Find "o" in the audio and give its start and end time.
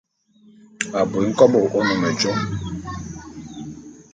1.77-1.79